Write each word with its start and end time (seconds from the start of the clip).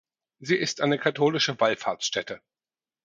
Sie 0.39 0.55
ist 0.55 0.81
eine 0.81 0.97
katholische 0.97 1.59
Wallfahrtsstätte. 1.59 2.41